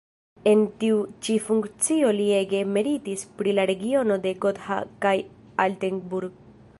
[0.51, 0.95] En tiu
[1.27, 5.15] ĉi funkcio li ege meritis pri la regiono de Gotha kaj
[5.67, 6.41] Altenburg.